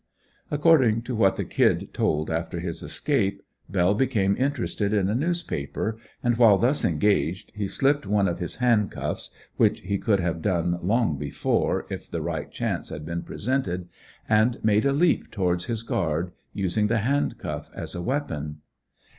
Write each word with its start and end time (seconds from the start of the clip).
According 0.49 1.03
to 1.03 1.15
what 1.15 1.35
the 1.35 1.43
"Kid" 1.45 1.93
told 1.93 2.31
after 2.31 2.59
his 2.59 2.81
escape, 2.81 3.43
Bell 3.69 3.93
became 3.93 4.35
interested 4.35 4.93
in 4.93 5.07
a 5.09 5.13
newspaper, 5.13 5.95
and 6.23 6.37
while 6.37 6.57
thus 6.57 6.83
engaged, 6.83 7.51
he 7.53 7.67
slipped 7.67 8.07
one 8.07 8.27
of 8.27 8.39
his 8.39 8.55
hand 8.55 8.89
cuffs, 8.89 9.29
which 9.57 9.81
he 9.81 9.99
could 9.99 10.19
have 10.19 10.41
done 10.41 10.79
long 10.81 11.19
before 11.19 11.85
if 11.91 12.09
the 12.09 12.23
right 12.23 12.49
chance 12.49 12.89
had 12.89 13.05
been 13.05 13.21
presented, 13.21 13.89
and 14.27 14.57
made 14.63 14.87
a 14.87 14.91
leap 14.91 15.29
towards 15.29 15.65
his 15.65 15.83
guard, 15.83 16.31
using 16.51 16.87
the 16.87 16.97
hand 17.01 17.37
cuff 17.37 17.69
as 17.75 17.93
a 17.93 18.01
weapon. 18.01 18.57